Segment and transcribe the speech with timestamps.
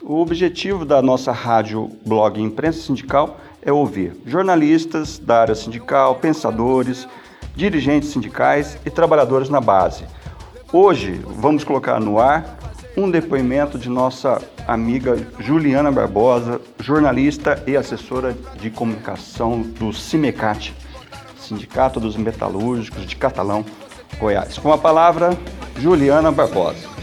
[0.00, 7.08] O objetivo da nossa rádio blog Imprensa Sindical é ouvir jornalistas da área sindical, pensadores,
[7.56, 10.04] dirigentes sindicais e trabalhadores na base.
[10.72, 12.58] Hoje vamos colocar no ar
[12.96, 20.74] um depoimento de nossa amiga Juliana Barbosa, jornalista e assessora de comunicação do CIMECAT,
[21.36, 23.64] Sindicato dos Metalúrgicos de Catalão,
[24.18, 24.58] Goiás.
[24.58, 25.36] Com a palavra,
[25.76, 26.97] Juliana Barbosa.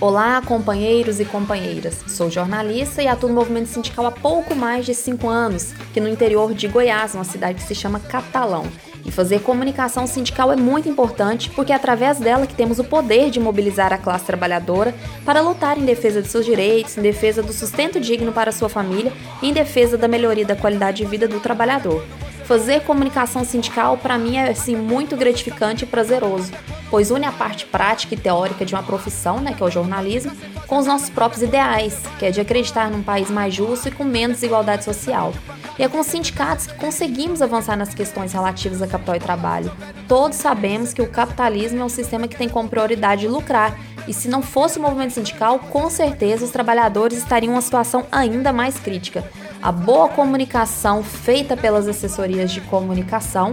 [0.00, 2.02] Olá, companheiros e companheiras.
[2.08, 6.08] Sou jornalista e atuo no movimento sindical há pouco mais de cinco anos, que no
[6.08, 8.64] interior de Goiás, uma cidade que se chama Catalão.
[9.04, 13.28] E fazer comunicação sindical é muito importante porque é através dela que temos o poder
[13.28, 17.52] de mobilizar a classe trabalhadora para lutar em defesa de seus direitos, em defesa do
[17.52, 19.12] sustento digno para sua família
[19.42, 22.02] e em defesa da melhoria da qualidade de vida do trabalhador.
[22.50, 26.50] Fazer comunicação sindical para mim é assim muito gratificante e prazeroso,
[26.90, 30.32] pois une a parte prática e teórica de uma profissão, né, que é o jornalismo,
[30.66, 34.04] com os nossos próprios ideais, que é de acreditar num país mais justo e com
[34.04, 35.32] menos desigualdade social.
[35.78, 39.72] E é com os sindicatos que conseguimos avançar nas questões relativas a capital e trabalho.
[40.06, 44.28] Todos sabemos que o capitalismo é um sistema que tem como prioridade lucrar, e se
[44.28, 48.78] não fosse o movimento sindical, com certeza os trabalhadores estariam em uma situação ainda mais
[48.78, 49.24] crítica
[49.62, 53.52] a boa comunicação feita pelas assessorias de comunicação.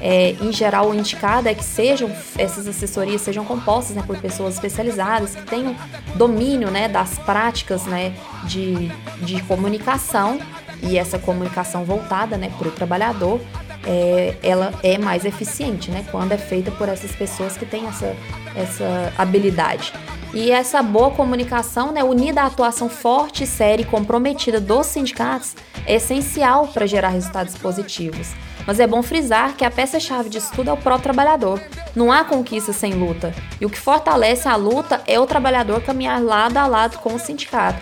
[0.00, 4.54] É, em geral, o indicado é que sejam essas assessorias sejam compostas né, por pessoas
[4.54, 5.74] especializadas que tenham
[6.14, 8.88] domínio né, das práticas né, de,
[9.22, 10.38] de comunicação
[10.82, 13.40] e essa comunicação voltada né, para o trabalhador,
[13.84, 18.14] é, ela é mais eficiente né, quando é feita por essas pessoas que têm essa,
[18.54, 19.92] essa habilidade.
[20.32, 25.94] E essa boa comunicação, né, unida à atuação forte, séria e comprometida dos sindicatos, é
[25.94, 28.34] essencial para gerar resultados positivos.
[28.68, 31.58] Mas é bom frisar que a peça-chave disso tudo é o próprio trabalhador.
[31.96, 33.32] Não há conquista sem luta.
[33.58, 37.18] E o que fortalece a luta é o trabalhador caminhar lado a lado com o
[37.18, 37.80] sindicato.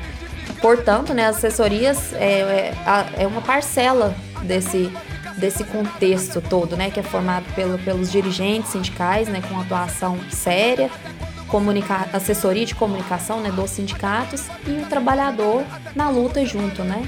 [0.61, 2.73] Portanto, né, as assessorias é,
[3.17, 4.89] é, é uma parcela desse,
[5.36, 10.89] desse contexto todo, né, que é formado pelo, pelos dirigentes sindicais, né, com atuação séria,
[11.48, 15.64] comunica assessoria de comunicação né, dos sindicatos e o trabalhador
[15.97, 17.03] na luta junto, né?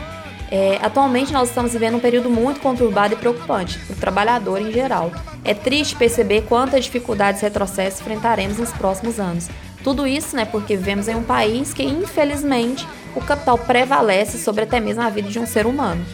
[0.50, 4.72] É, atualmente nós estamos vivendo um período muito conturbado e preocupante para o trabalhador em
[4.72, 5.12] geral.
[5.44, 9.48] É triste perceber quantas dificuldades e retrocessos enfrentaremos nos próximos anos.
[9.84, 14.81] Tudo isso, né, porque vivemos em um país que, infelizmente, o capital prevalece sobre até
[14.81, 16.04] mesmo a vida de um ser humano.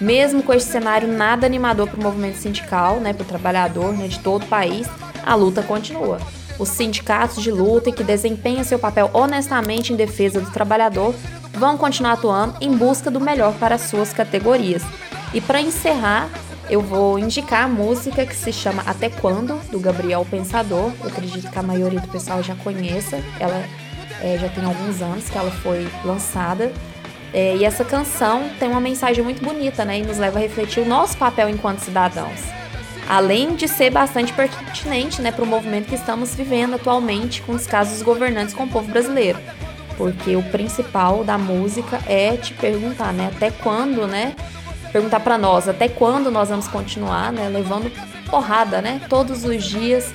[0.00, 4.06] Mesmo com este cenário nada animador para o movimento sindical, né, para o trabalhador né,
[4.08, 4.88] de todo o país,
[5.24, 6.18] a luta continua
[6.60, 11.14] os sindicatos de luta que desempenham seu papel honestamente em defesa do trabalhador
[11.52, 14.82] vão continuar atuando em busca do melhor para suas categorias.
[15.32, 16.28] E para encerrar,
[16.68, 20.92] eu vou indicar a música que se chama Até Quando, do Gabriel Pensador.
[21.00, 23.20] Eu acredito que a maioria do pessoal já conheça.
[23.38, 23.64] Ela
[24.22, 26.72] é, já tem alguns anos que ela foi lançada.
[27.32, 29.98] É, e essa canção tem uma mensagem muito bonita, né?
[29.98, 32.40] E nos leva a refletir o nosso papel enquanto cidadãos
[33.10, 37.66] além de ser bastante pertinente né, para o movimento que estamos vivendo atualmente com os
[37.66, 39.36] casos governantes com o povo brasileiro.
[40.00, 44.34] Porque o principal da música é te perguntar, né, até quando, né?
[44.90, 47.92] Perguntar para nós até quando nós vamos continuar, né, levando
[48.30, 50.10] porrada, né, todos os dias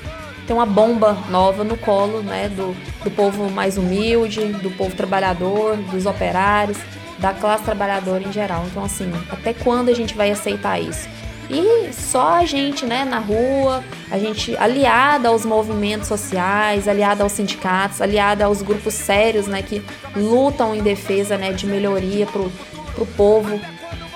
[0.47, 5.78] tem uma bomba nova no colo, né, do, do povo mais humilde, do povo trabalhador,
[5.91, 6.79] dos operários,
[7.19, 8.66] da classe trabalhadora em geral.
[8.66, 11.07] Então, assim, até quando a gente vai aceitar isso?
[11.50, 17.33] E só a gente, né, na rua, a gente aliada aos movimentos sociais, aliada aos
[17.33, 19.84] sindicatos, aliada aos grupos sérios, né, que
[20.16, 22.51] lutam em defesa, né, de melhoria pro,
[22.95, 23.59] pro povo,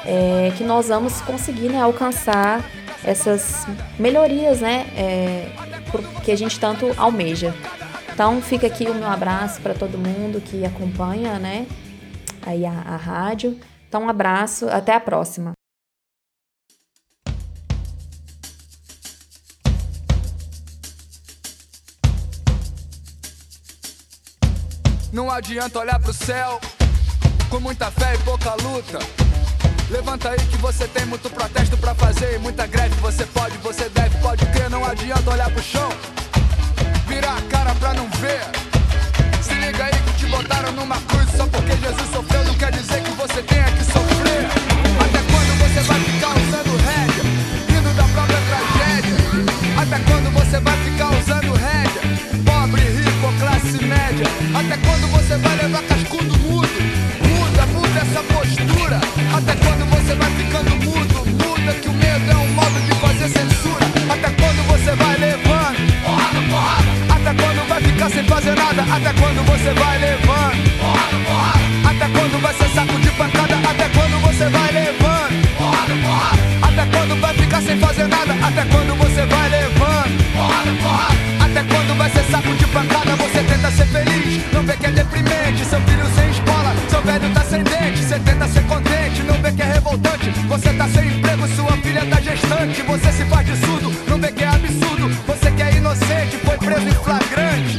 [0.06, 2.64] é, que nós vamos conseguir, né, alcançar
[3.04, 3.66] essas
[4.00, 5.50] melhorias, né, é,
[6.24, 7.54] que a gente tanto almeja.
[8.12, 11.68] Então fica aqui o meu abraço para todo mundo que acompanha, né,
[12.46, 13.58] aí a, a rádio.
[13.88, 15.59] Então um abraço, até a próxima.
[25.12, 26.60] Não adianta olhar pro céu
[27.50, 29.00] com muita fé e pouca luta.
[29.90, 32.94] Levanta aí que você tem muito protesto pra fazer e muita greve.
[33.02, 34.70] Você pode, você deve, pode crer.
[34.70, 35.90] Não adianta olhar pro chão,
[37.08, 38.42] virar a cara pra não ver.
[39.42, 41.19] Se liga aí que te botaram numa cruz
[69.60, 70.70] você vai levando?
[71.84, 73.56] Até quando vai ser saco de pancada?
[73.56, 75.34] Até quando você vai levando?
[76.62, 78.34] Até quando vai ficar sem fazer nada?
[78.42, 80.20] Até quando você vai levando?
[81.42, 83.16] Até quando vai ser saco de pancada?
[83.18, 85.66] Você tenta ser feliz, não vê que é deprimente.
[85.66, 88.04] Seu filho sem escola, seu velho tá sem dente.
[88.04, 90.30] Você tenta ser contente, não vê que é revoltante.
[90.48, 92.82] Você tá sem emprego, sua filha tá gestante.
[92.82, 95.10] Você se faz de surdo, não vê que é absurdo.
[95.28, 97.79] Você que é inocente, foi preso em flagrante.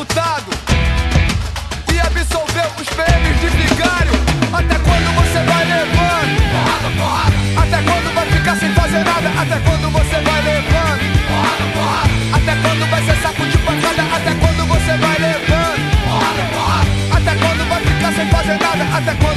[0.00, 0.50] deputado
[1.92, 4.12] e absolveu os PMs de vigário.
[4.50, 6.40] Até quando você vai levando?
[7.60, 9.28] Até quando vai ficar sem fazer nada?
[9.28, 11.02] Até quando você vai levando?
[12.32, 14.02] Até quando vai ser saco de pancada?
[14.16, 15.80] Até quando você vai levando?
[17.12, 18.96] Até quando vai ficar sem fazer nada?
[18.96, 19.29] Até quando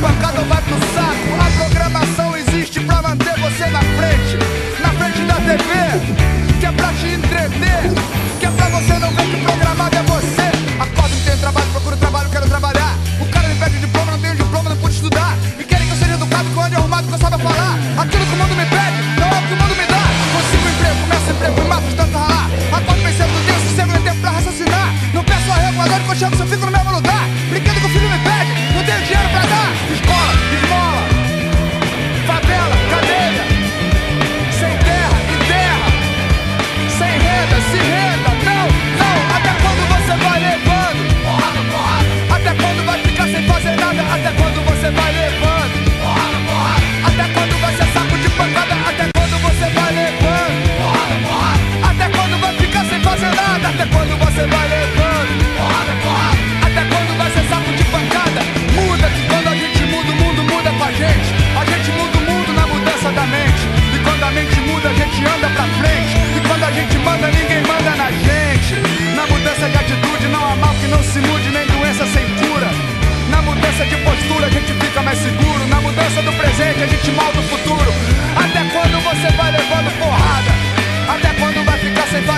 [0.00, 0.29] пока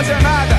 [0.03, 0.52] fazer nada.